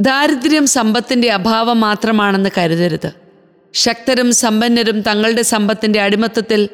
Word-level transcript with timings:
ദാരിദ്ര്യം 0.00 0.66
സമ്പത്തിന്റെ 0.66 1.30
അഭാവം 1.30 1.80
മാത്രമാണെന്ന് 1.80 2.50
കരുതരുത്. 2.58 3.10
ശക്തരും 3.74 4.32
സമ്പന്നരും 4.32 5.00
തങ്ങളുടെ 5.00 5.42
സമ്പത്തിന്റെ 5.42 6.00
അടിമത്തത്തിൽ 6.00 6.68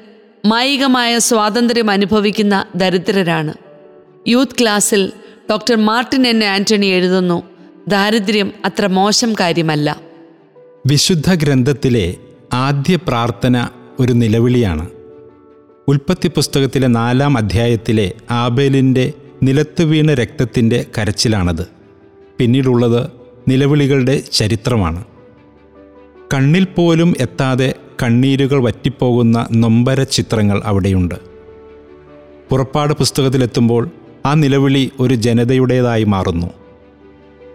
മായികമായ 0.46 1.18
സ്വാതന്ത്ര്യം 1.18 1.90
അനുഭവിക്കുന്ന 1.90 2.66
ദരിദ്രരാണ്. 2.76 3.54
യൂത്ത് 4.28 4.52
ക്ലാസ്സിൽ 4.60 5.12
ഡോക്ടർ 5.50 5.76
മാർട്ടിൻ 5.76 6.26
എൻ 6.26 6.44
ആന്റണി 6.44 6.86
എഴുതുന്നു 6.86 7.42
ദാരിദ്ര്യം 7.88 8.52
അത്ര 8.64 8.86
മോശം 8.86 9.34
കാര്യമല്ല. 9.40 10.00
വിശുദ്ധ 10.86 11.34
ഗ്രന്ഥത്തിലെ 11.34 12.14
ആദ്യ 12.52 12.96
പ്രാർത്ഥന 12.96 13.68
ഒരു 14.00 14.12
നിലവിളിയാണ്. 14.12 14.88
ഉൽപ്പത്തി 15.88 16.28
പുസ്തകത്തിലെ 16.28 16.86
നാലാം 16.86 17.38
അധ്യായത്തിലെ 17.38 18.12
ആബേലിന്റെ 18.30 19.12
നിലത്തു 19.42 19.82
വീണ 19.82 20.14
രക്തത്തിന്റെ 20.14 20.86
കരച്ചിലാണത്. 20.98 21.83
പിന്നീടുള്ളത് 22.38 23.10
നിലവിളികളുടെ 23.48 24.22
ചരിത്രമാണ്. 24.32 25.04
കണ്ണിൽ 26.34 26.64
പോലും 26.64 27.14
എത്താതെ 27.20 27.74
കണ്ണീരുകൾ 28.02 28.62
വറ്റിപ്പോകുന്ന 28.62 29.48
നൊമ്പര 29.52 30.02
ചിത്രങ്ങൾ 30.02 30.62
അവിടെയുണ്ട്. 30.64 31.14
പുറപ്പാട് 32.50 32.94
പുസ്തകത്തിലെത്തുമ്പോൾ 32.94 33.90
ആ 34.26 34.34
നിലവിളി 34.34 34.90
ഒരു 35.00 35.14
ജനതയുടേതായി 35.14 36.04
മാറുന്നു. 36.04 36.46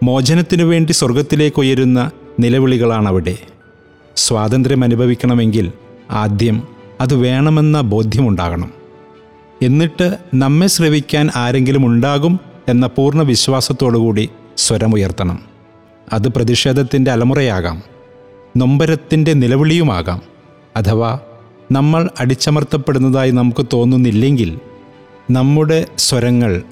മോചനത്തിനു 0.02 0.64
വേണ്ടി 0.64 0.92
സ്വർഗത്തിലേക്ക് 0.92 1.60
ഉയരുന്ന 1.60 2.10
നിലവിളികളാണവിടെ. 2.40 3.36
സ്വാതന്ത്ര്യം 4.16 4.84
അനുഭവിക്കണമെങ്കിൽ 4.84 5.72
ആദ്യം 6.10 6.62
അത് 7.00 7.14
വേണമെന്ന 7.14 7.80
ബോധ്യമുണ്ടാകണം. 7.80 8.70
എന്നിട്ട് 9.62 10.16
നമ്മെ 10.34 10.66
ശ്രവിക്കാൻ 10.66 11.30
ആരെങ്കിലും 11.36 11.86
ഉണ്ടാകും 11.86 12.40
എന്ന 12.68 12.86
പൂർണ 12.86 13.22
വിശ്വാസത്തോടുകൂടി 13.22 14.28
സ്വരമുയർത്തണം 14.56 15.42
അത് 16.12 16.28
പ്രതിഷേധത്തിന്റെ 16.28 17.10
അലമുറയാകാം. 17.10 17.82
നൊമ്പരത്തിന്റെ 18.56 19.32
നിലവിളിയുമാകാം. 19.32 20.22
അഥവാ 20.76 21.18
നമ്മൾ 21.72 22.10
അടിച്ചമർത്തപ്പെടുന്നതായി 22.20 23.30
നമുക്ക് 23.30 23.66
തോന്നുന്നില്ലെങ്കിൽ 23.72 24.58
നമ്മുടെ 25.30 25.86
സ്വരങ്ങൾ 25.98 26.62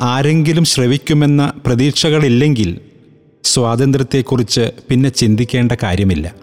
ആരെങ്കിലും 0.00 0.64
ശ്രവിക്കുമെന്ന 0.64 1.52
പ്രതീക്ഷകളില്ലെങ്കിൽ 1.66 2.78
സ്വാതന്ത്ര്യത്തെക്കുറിച്ച് 3.44 4.70
പിന്നെ 4.88 5.08
ചിന്തിക്കേണ്ട 5.08 5.72
കാര്യമില്ല. 5.82 6.34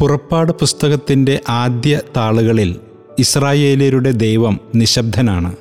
പുറപ്പാട് 0.00 0.52
പുസ്തകത്തിന്റെ 0.52 1.40
ആദ്യ 1.48 2.00
താളുകളിൽ 2.16 2.76
ഇസ്രായേലിയരുടെ 3.18 4.10
ദൈവം 4.10 4.60
നിശബ്ദനാണ്. 4.74 5.56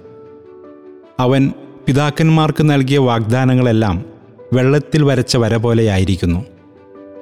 അവൻ 1.19 1.53
പിതാക്കന്മാർക്ക് 1.87 2.69
നൽകിയ 2.69 2.97
വാഗ്ദാനങ്ങളെല്ലാം 2.97 4.05
വെള്ളത്തിൽ 4.53 5.03
വരച്ച 5.03 5.37
വര 5.37 5.55
പോലെയായിരിക്കുന്നു. 5.55 6.45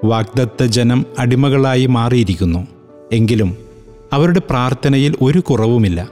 വാഗ്ദത്ത 0.03 0.63
ജനം 0.63 1.05
അടിമകളായി 1.19 1.85
മാറിയിരിക്കുന്നു. 1.85 2.67
എങ്കിലും 3.13 3.57
അവരുടെ 4.13 4.41
പ്രാർത്ഥനയിൽ 4.49 5.15
ഒരു 5.21 5.39
കുറവുമില്ല. 5.39 6.09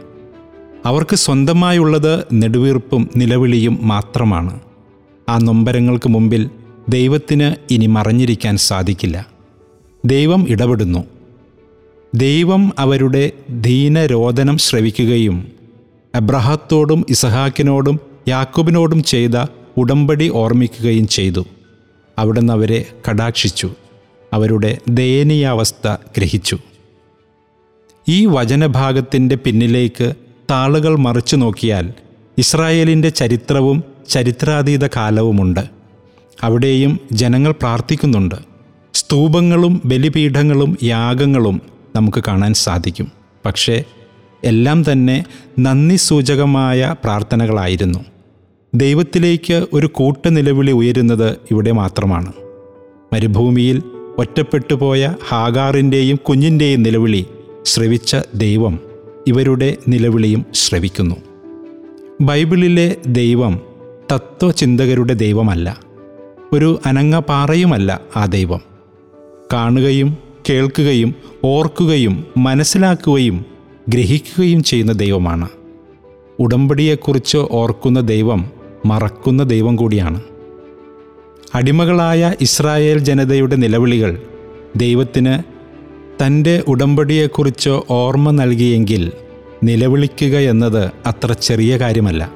അവർക്ക് 0.86 1.16
സ്വന്തമായുള്ളത് 1.16 2.26
നെടുവീർപ്പും 2.34 3.10
നിലവിളിയും 3.16 3.80
മാത്രമാണ്. 3.82 4.60
ആ 5.30 5.38
നൊമ്പരങ്ങൾക്ക് 5.38 6.10
മുമ്പിൽ 6.10 6.50
ദൈവത്തിന് 6.90 7.74
ഇനി 7.74 7.86
മറഞ്ഞിരിക്കാൻ 7.86 8.58
സാധിക്കില്ല. 8.58 9.28
ദൈവം 10.06 10.46
ഇടപെടുന്നു. 10.50 11.06
ദൈവം 12.16 12.74
അവരുടെ 12.80 13.32
ദീനരോധനം 13.50 14.58
ശ്രവിക്കുകയും 14.58 15.52
അബ്രഹത്തോടും 16.16 17.06
ഇസഹാക്കിനോടും 17.10 18.00
യാക്കോബിനോടും 18.28 19.04
ചെയ്ത 19.04 19.46
ഉടമ്പടി 19.78 20.30
ഓർമ്മിക്കുകയും 20.30 21.08
ചെയ്തു. 21.08 21.46
അവിടുന്ന് 22.18 22.54
അവരെ 22.54 22.86
കടാക്ഷിച്ചു. 23.10 23.72
അവരുടെ 24.34 24.78
ദയനീയാവസ്ഥ 24.88 25.96
ഗ്രഹിച്ചു. 26.18 26.58
ഈ 28.08 28.26
വചനഭാഗത്തിന്റെ 28.26 29.36
പിന്നിലേക്ക് 29.36 30.14
താളുകൾ 30.52 30.96
മറിച്ചു 30.96 31.36
നോക്കിയാൽ 31.36 31.94
ഇസ്രായേലിന്റെ 32.38 33.10
ചരിത്രവും 33.10 33.84
ചരിത്രാതീത 34.10 34.88
കാലവുമുണ്ട്. 34.88 35.60
അവിടെയും 36.44 37.00
ജനങ്ങൾ 37.12 37.52
പ്രാർത്ഥിക്കുന്നുണ്ട്. 37.52 38.36
സ്തൂപങ്ങളും 38.94 39.82
ബലിപീഠങ്ങളും 39.86 40.78
യാഗങ്ങളും 40.84 41.62
നമുക്ക് 41.96 42.24
കാണാൻ 42.28 42.54
സാധിക്കും. 42.54 43.12
പക്ഷേ 43.46 43.84
എല്ലാം 44.44 44.92
തന്നെ 44.92 45.26
നന്ദി 45.60 45.96
സൂചകമായ 45.96 46.96
പ്രാർത്ഥനകളായിരുന്നു. 47.04 48.00
ദൈവത്തിലേക്ക് 48.76 49.66
ഒരു 49.74 49.88
കൂട്ട 49.88 50.28
നിലവിളി 50.28 50.72
ഉയരുന്നത് 50.72 51.38
ഇവിടെ 51.52 51.72
മാത്രമാണ്. 51.72 52.34
മരുഭൂമിയിൽ 53.14 53.82
ഒറ്റപ്പെട്ടുപോയ 54.18 55.14
ഹാഗാറിന്റെയും 55.30 56.20
കുഞ്ഞിന്റെയും 56.30 56.84
നിലവിളി 56.84 57.26
ശ്രവിച്ച 57.66 58.16
ദൈവം 58.36 58.80
ഇവരുടെ 59.28 59.78
നിലവിളിയും 59.88 60.46
ശ്രവിക്കുന്നു. 60.54 61.16
ബൈബിളിലെ 62.22 62.96
ദൈവം 63.08 63.60
തത്വചിന്തകരുടെ 64.12 65.14
ദൈവമല്ല. 65.14 65.80
ഒരു 66.54 66.80
അനങ്ങപാറയുമല്ല 66.86 68.02
ആ 68.16 68.26
ദൈവം. 68.26 68.62
കാണുകയും 69.54 70.18
കേൾക്കുകയും 70.50 71.16
ഓർക്കുകയും 71.44 72.26
മനസ്സിലാക്കുകയും 72.38 73.46
ഗ്രഹിക്കുകയും 73.90 74.64
ചെയ്യുന്ന 74.64 74.92
ദൈവമാണ്. 74.92 75.50
ഉടമ്പടിയെക്കുറിച്ച് 76.40 77.38
ഓർക്കുന്ന 77.38 78.00
ദൈവം 78.00 78.55
മറക്കുന്ന 78.86 79.44
ദൈവം 79.44 79.76
കൂടിയാണ്. 79.76 80.22
അടിമകളായ 81.56 82.34
ഇസ്രായേൽ 82.42 82.98
ജനതയുടെ 82.98 83.56
നിലവിളികൾ 83.56 84.22
ദൈവത്തിന് 84.76 85.44
തന്റെ 86.24 86.64
ഉടമ്പടിയെക്കുറിച്ച് 86.68 87.80
ഓർമ്മ 87.90 88.32
നൽകിയെങ്കിൽ 88.32 89.12
നിലവിളിക്കുക 89.64 90.38
എന്നത് 90.38 90.92
അത്ര 91.06 91.32
ചെറിയ 91.32 91.78
കാര്യമല്ല. 91.78 92.32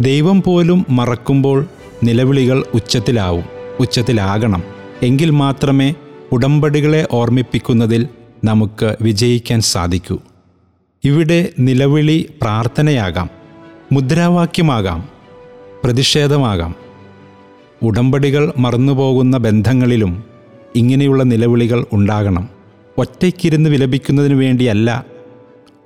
ദൈവം 0.00 0.42
പോലും 0.42 0.86
മറക്കുമ്പോൾ 0.90 1.66
നിലവിളികൾ 2.04 2.64
ഉച്ചത്തിലാവും 2.74 3.44
ഉച്ചത്തിലാകണം. 3.80 4.62
എങ്കിൽ 5.02 5.30
മാത്രമേ 5.30 5.94
ഉടമ്പടികളെ 6.32 7.08
ഓർമ്മിപ്പിക്കുന്നതിൽ 7.12 8.08
നമുക്ക് 8.44 8.96
വിജയിക്കാൻ 9.02 9.60
സാധിക്കൂ. 9.60 10.18
ഇവിടെ 11.04 11.48
നിലവിളി 11.58 12.30
പ്രാർത്ഥനയാകാം 12.42 13.30
മുദ്രാവാക്യമാകാം 13.92 15.13
പ്രതിഷേധമാകാം. 15.84 16.74
ഉടമ്പടികൾ 17.82 18.52
മറന്നുപോകുന്ന 18.58 19.36
ബന്ധങ്ങളിലും 19.36 20.24
ഇങ്ങനെയുള്ള 20.76 21.22
നിലവിളികൾ 21.22 21.86
ഉണ്ടാകണം. 21.92 22.48
ഒറ്റയ്ക്കിരുന്ന് 22.98 23.70
വിലപിക്കുന്നതിനു 23.70 24.34
വേണ്ടിയല്ല 24.34 25.06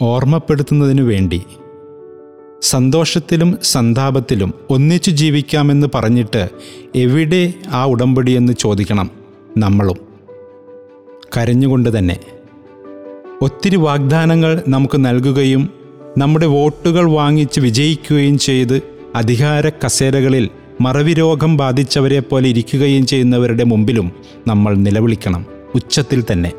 ഓർമ്മപ്പെടുത്തുന്നതിനു 0.02 1.02
വേണ്ടി. 1.02 1.42
സന്തോഷത്തിലും 2.62 3.58
സന്താപത്തിലും 3.62 4.54
ഒന്നിച്ചു 4.70 5.10
ജീവിക്കാമെന്ന് 5.10 5.86
പറഞ്ഞിട്ട് 5.94 6.48
എവിടെ 6.94 7.52
ആ 7.68 7.84
ഉടമ്പടിയെന്ന് 7.84 8.52
ചോദിക്കണം 8.52 9.10
നമ്മളും. 9.58 9.96
കരഞ്ഞുകൊണ്ട് 11.36 11.98
തന്നെ. 11.98 12.20
ഒത്തിരി 13.42 13.76
വാഗ്ദാനങ്ങൾ 13.76 14.62
നമുക്ക് 14.68 15.04
നൽകുകയും 15.04 15.70
നമ്മുടെ 16.18 16.46
വോട്ടുകൾ 16.46 17.10
വാങ്ങിച്ച് 17.10 17.60
വിജയിക്കുകയും 17.60 18.38
ചെയ്ത് 18.38 18.97
അധികാര 19.14 19.68
കസേരകളിൽ 19.68 20.48
മറവി 20.80 21.12
രോഗം 21.12 21.56
ബാധിച്ചവരെ 21.56 22.20
പോലെ 22.20 22.48
ഇരിക്കുകയും 22.48 23.06
ചെയ്യുന്നവരുടെ 23.06 23.64
മുമ്പിലും 23.64 24.12
നമ്മൾ 24.46 24.74
നിലവിളിക്കണം. 24.74 25.46
ഉച്ചത്തിൽ 25.74 26.24
തന്നെ. 26.32 26.52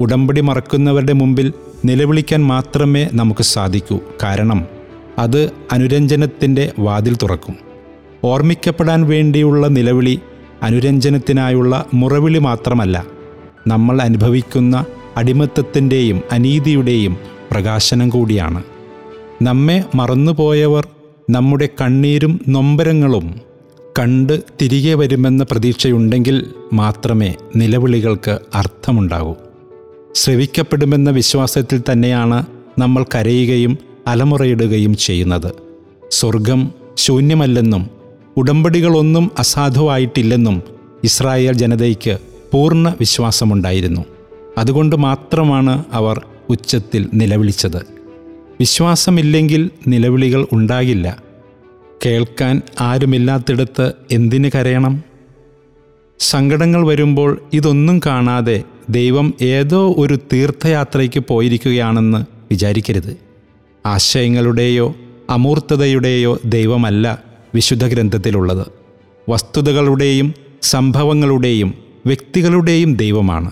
ഉടമ്പടി 0.00 0.40
മറക്കുന്നവരുടെ 0.40 1.12
മുമ്പിൽ 1.12 1.52
നിലവിളിക്കാൻ 1.84 2.46
മാത്രമേ 2.46 3.08
നമുക്ക് 3.12 3.42
സാധിക്കൂ. 3.42 3.98
കാരണം 4.22 4.66
അത് 5.18 5.50
അനുരഞ്ജനത്തിന്റെ 5.72 6.72
വാതിൽ 6.78 7.16
തുറക്കും. 7.16 7.56
ഓർമ്മിക്കപ്പെടാൻ 8.24 9.04
വേണ്ടിയുള്ള 9.04 9.66
നിലവിളി 9.66 10.20
അനുരഞ്ജനത്തിനായുള്ള 10.62 11.84
മുറവിളി 11.94 12.38
മാത്രമല്ല 12.38 13.04
നമ്മൾ 13.66 14.02
അനുഭവിക്കുന്ന 14.02 14.84
അടിമത്തത്തിന്റെയും 15.16 16.22
അനീതിയുടെയും 16.32 17.16
പ്രകാശനം 17.50 18.08
കൂടിയാണ്. 18.08 18.62
നമ്മെ 19.42 19.84
മറന്നുപോയവർ 19.94 20.86
നമ്മുടെ 21.30 21.68
കണ്ണീരും 21.80 22.40
നൊമ്പരങ്ങളും 22.48 23.40
കണ്ട് 23.98 24.42
തിരികെ 24.62 24.94
വരുമെന്ന 24.94 25.44
പ്രതീക്ഷയുണ്ടെങ്കിൽ 25.50 26.46
മാത്രമേ 26.72 27.34
നിലവിളികൾക്ക് 27.56 28.38
അർത്ഥമുണ്ടാകൂ. 28.54 29.34
ശ്രവിക്കപ്പെടുമെന്ന 30.14 31.10
വിശ്വാസത്തിൽ 31.10 31.82
തന്നെയാണ് 31.92 32.46
നമ്മൾ 32.78 33.04
കരയുകയും 33.14 33.78
അലമുറയിടുകയും 34.06 34.96
ചെയ്യുന്നത്. 34.96 35.52
സ്വർഗം 36.10 36.70
ശൂന്യമല്ലെന്നും 36.96 37.90
ഉടമ്പടികളൊന്നും 38.36 39.30
അസാധുവായിട്ടില്ലെന്നും 39.38 40.62
ഇസ്രായേൽ 41.04 41.52
ജനതയ്ക്ക് 41.52 42.18
പൂർണ 42.52 42.94
വിശ്വാസമുണ്ടായിരുന്നു. 43.00 44.04
അതുകൊണ്ട് 44.58 44.96
മാത്രമാണ് 44.96 45.84
അവർ 45.92 46.26
ഉച്ചത്തിൽ 46.50 47.08
നിലവിളിച്ചത്. 47.14 47.97
വിശ്വാസമില്ലെങ്കിൽ 48.58 49.70
നിലവിളികൾ 49.86 50.46
ഉണ്ടാകില്ല. 50.52 51.22
കേൾക്കാൻ 52.06 52.62
ആരുമില്ലാത്തിടത്ത് 52.80 53.92
എന്തിന് 54.10 54.50
കരയണം? 54.54 55.02
സങ്കടങ്ങൾ 56.18 56.86
വരുമ്പോൾ 56.86 57.42
ഇതൊന്നും 57.52 58.00
കാണാതെ 58.06 58.62
ദൈവം 58.90 59.34
ഏതോ 59.42 59.94
ഒരു 59.98 60.18
തീർത്ഥയാത്രയ്ക്ക് 60.32 61.22
പോയിരിക്കുകയാണെന്ന് 61.28 62.18
വിചാരിക്കരുത്. 62.50 63.16
ആശയങ്ങളുടെയോ 63.86 64.94
അമൂർത്തതയുടെയോ 65.30 66.40
ദൈവമല്ല 66.44 67.22
വിശുദ്ധ 67.54 67.86
ഗ്രന്ഥത്തിലുള്ളത് 67.86 68.66
വസ്തുതകളുടെയും 69.28 70.34
സംഭവങ്ങളുടെയും 70.62 71.74
വ്യക്തികളുടെയും 72.06 72.94
ദൈവമാണ്. 72.94 73.50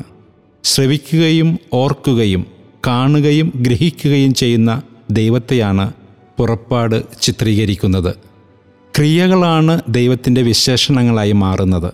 ശ്രവിക്കുകയും 0.64 1.58
ഓർക്കുകയും 1.73 2.47
കാണുകയും 2.87 3.53
ഗ്രഹിക്കുകയും 3.56 4.35
ചെയ്യുന്ന 4.35 4.82
ദൈവത്തെയാണ് 5.11 5.93
പുറപ്പാട് 6.38 7.03
ചിത്രീകരിക്കുന്നത്. 7.23 8.14
ക്രിയകളാണ് 8.97 9.81
ദൈവത്തിന്റെ 9.88 10.43
വിശേഷണങ്ങളായി 10.43 11.32
മാറുന്നത്. 11.32 11.93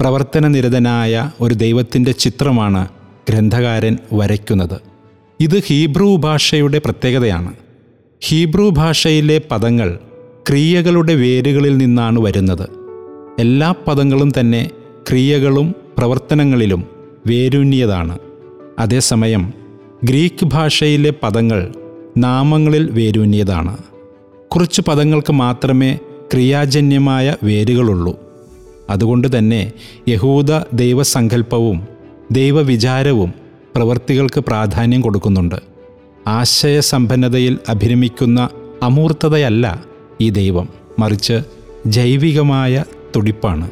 പ്രവർത്തന 0.00 0.46
നിരതനായ 0.46 1.30
ഒരു 1.40 1.54
ദൈവത്തിന്റെ 1.54 2.12
ചിത്രമാണ് 2.12 2.88
ഗ്രന്ഥകാരൻ 3.30 3.98
വരയ്ക്കുന്നത്. 4.12 4.80
ഇത് 5.40 5.62
ഹീബ്രു 5.66 6.16
ഭാഷയുടെ 6.16 6.78
പ്രത്യേകതയാണ്. 6.78 7.54
ഹീബ്രു 8.20 8.68
ഭാഷയിലെ 8.68 9.40
പദങ്ങൾ 9.50 9.98
ക്രിയകളുടെ 10.48 11.14
വേരുകളിൽ 11.14 11.76
നിന്നാണ് 11.76 12.20
വരുന്നത്. 12.20 12.68
എല്ലാ 13.38 13.74
പദങ്ങളും 13.88 14.32
തന്നെ 14.40 14.70
ക്രിയകളും 15.08 15.74
പ്രവർത്തനങ്ങളിലും 15.98 16.84
വേരൂന്നിയതാണ്. 17.26 18.18
അതേസമയം 18.78 19.52
ഗ്രീക്ക് 20.04 20.44
ഭാഷയിലെ 20.44 21.12
പദങ്ങൾ 21.22 21.72
നാമങ്ങളിൽ 22.16 22.90
വേരൂന്നിയതാണ്. 22.90 23.76
കുറച്ച് 24.48 24.82
പദങ്ങൾക്ക് 24.88 25.32
മാത്രമേ 25.32 25.98
ക്രിയാജന്യമായ 26.32 27.36
വേരുകളുള്ളൂ. 27.42 28.20
അതുകൊണ്ട് 28.90 29.38
തന്നെ 29.38 29.72
യഹൂദ 30.08 30.58
ദൈവസങ്കല്പവും 30.72 31.86
ദൈവവിചാരവും 32.32 33.34
പ്രവൃത്തികൾക്ക് 33.76 34.40
പ്രാധാന്യം 34.40 35.00
കൊടുക്കുന്നുണ്ട്. 35.00 35.56
ആശയസമ്പന്നതയിൽ 36.26 37.58
അഭിരമിക്കുന്ന 37.68 38.48
അമൂർത്തതയല്ല 38.82 39.84
ഈ 40.20 40.30
ദൈവം. 40.30 40.68
മറിച്ച് 40.98 41.40
ജൈവികമായ 41.86 42.84
തുടിപ്പാണ്. 43.16 43.70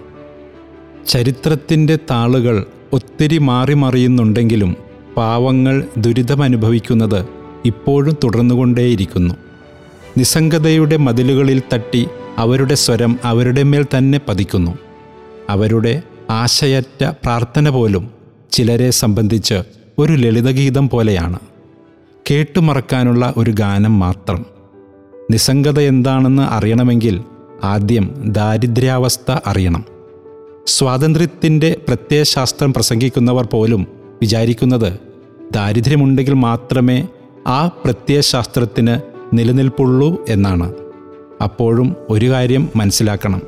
ചരിത്രത്തിന്റെ 1.09 1.97
താളുകൾ 1.97 2.67
ഒത്തിരി 2.93 3.39
മാറി 3.39 3.75
മറിയുന്നുണ്ടെങ്കിലും 3.75 4.77
പാവങ്ങൾ 5.17 5.87
ദുരിതമനുഭവിക്കുന്നത് 5.97 7.42
ഇപ്പോഴും 7.65 8.17
തുടർന്നുകൊണ്ടേയിരിക്കുന്നു. 8.25 9.35
നിസ്സംഗതയുടെ 10.19 10.97
മതിലുകളിൽ 10.97 11.63
തട്ടി 11.73 12.09
അവരുടെ 12.39 12.75
സ്വരം 12.75 13.19
അവരുടെ 13.25 13.63
മേൽ 13.63 13.87
തന്നെ 13.99 14.21
പതിക്കുന്നു. 14.29 14.79
അവരുടെ 15.51 16.03
ആശയറ്റ 16.31 17.05
പ്രാർത്ഥന 17.05 17.69
പോലും 17.69 18.11
ചിലരെ 18.53 18.91
സംബന്ധിച്ച് 18.91 19.63
ഒരു 19.99 20.13
ലളിതഗീതം 20.13 20.89
പോലെയാണ്. 20.89 21.39
കേട്ടുമറക്കാനുള്ള 22.31 23.35
ഒരു 23.37 23.51
ഗാനം 23.51 23.99
മാത്രം. 23.99 24.47
നിസ്സംഗത 25.31 25.81
എന്താണെന്ന് 25.81 26.43
അറിയണമെങ്കിൽ 26.43 27.21
ആദ്യം 27.65 28.15
ദാരിദ്ര്യാവസ്ഥ 28.27 29.37
അറിയണം. 29.47 29.85
സ്വാതന്ത്ര്യത്തിന്റെ 30.67 31.77
പ്രത്യയശാസ്ത്രം 31.89 32.73
പ്രസംഗിക്കുന്നവർ 32.73 33.47
പോലും 33.47 33.87
വിചാരിക്കുന്നത് 34.21 34.93
ദാരിദ്ര്യമുണ്ടെങ്കിൽ 35.55 36.35
മാത്രമേ 36.35 37.09
ആ 37.47 37.67
പ്രത്യയശാസ്ത്രത്തിന് 37.67 38.99
നിലനിൽപ്പുള്ളൂ 39.39 40.25
എന്നാണ്. 40.29 40.73
അപ്പോഴും 41.43 41.97
ഒരു 42.11 42.31
കാര്യം 42.31 42.69
മനസ്സിലാക്കണം. 42.77 43.43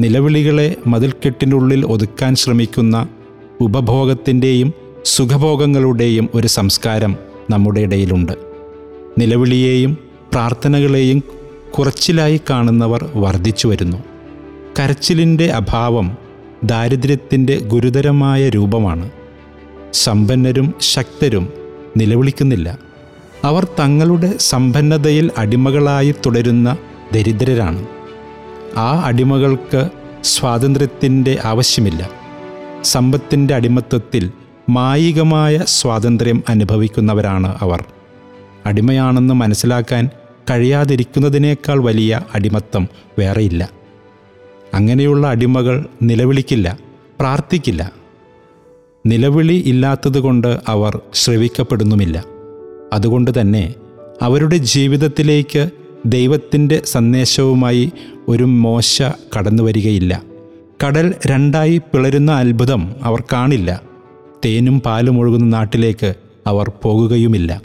നിലവിളികളെ 0.00 0.76
മതിൽക്കെട്ടിനുള്ളിൽ 0.86 1.86
ഒതുക്കാൻ 1.86 2.34
ശ്രമിക്കുന്ന 2.34 3.08
ഉപഭോഗത്തിന്റെയും 3.60 4.72
സുഖഭോഗങ്ങളുടെയും 5.04 6.28
ഒരു 6.34 6.46
സംസ്കാരം 6.46 7.16
നമ്മുടെ 7.50 7.80
ഇടയിലുണ്ട്. 7.80 8.32
നിലവിളിയെയും 9.18 9.98
പ്രാർത്ഥനകളെയും 10.32 11.22
കുറച്ചിലായി 11.78 12.40
കാണുന്നവർ 12.50 13.10
വർദ്ധിച്ചു 13.14 13.68
വരുന്നു. 13.68 13.96
കരച്ചിലിന്റെ 14.78 15.46
അഭാവം 15.46 16.16
ദാരിദ്ര്യത്തിന്റെ 16.64 17.56
ഗുരുതരമായ 17.56 18.48
രൂപമാണ്. 18.48 19.10
സമ്പന്നരും 19.92 20.74
ശക്തരും 20.80 21.48
നിലവിളിക്കുന്നില്ല. 21.96 22.87
അവർ 23.44 23.64
തങ്ങളുടെ 23.64 24.34
സമ്പന്നതയിൽ 24.38 25.30
അടിമകളായി 25.38 26.14
തുടരുന്ന 26.26 26.76
ദരിദ്രരാണ്. 27.12 27.86
ആ 28.76 29.02
അടിമകൾക്ക് 29.04 29.90
സ്വാതന്ത്ര്യത്തിന്റെ 30.24 31.38
ആവശ്യമില്ല. 31.44 32.10
സമ്പത്തിന്റെ 32.82 33.54
അടിമത്വത്തിൽ 33.54 34.30
മായികമായ 34.68 35.60
സ്വാതന്ത്ര്യം 35.66 36.44
അനുഭവിക്കുന്നവരാണ് 36.48 37.56
അവർ. 37.60 37.84
അടിമയാണെന്ന് 38.66 39.34
മനസ്സിലാക്കാൻ 39.34 40.10
കഴിയാതിരിക്കുന്നതിനേക്കാൾ 40.50 41.82
വലിയ 41.82 42.20
അടിമത്തം 42.34 42.88
വേറെയില്ല. 43.18 43.70
അങ്ങനെയുള്ള 44.74 45.26
അടിമകൾ 45.26 45.86
നിലവിളിക്കില്ല 46.02 46.78
പ്രാർത്ഥിക്കില്ല. 47.20 47.92
നിലവിളി 49.06 49.62
ഇല്ലാത്തതുകൊണ്ട് 49.66 50.58
അവർ 50.68 51.00
ശ്രവിക്കപ്പെടുന്നുമില്ല. 51.14 52.37
അതുകൊണ്ട് 52.92 53.40
തന്നെ 53.40 53.74
അവരുടെ 54.22 54.56
ജീവിതത്തിലേക്ക് 54.56 55.70
ദൈവത്തിന്റെ 56.06 56.82
സന്ദേശവുമായി 56.84 57.92
ഒരു 58.28 58.44
മോശ 58.44 59.02
കടന്നു 59.36 59.62
വരികയില്ല. 59.62 60.22
കടൽ 60.86 61.14
രണ്ടായി 61.26 61.78
പിളരുന്ന 61.78 62.32
അത്ഭുതം 62.32 62.94
അവർ 63.02 63.24
കാണില്ല. 63.32 63.82
തേനും 64.44 64.80
പാലും 64.80 65.20
ഒഴുകുന്ന 65.20 65.46
നാട്ടിലേക്ക് 65.46 66.14
അവർ 66.46 66.72
പോകുകയുമില്ല. 66.82 67.62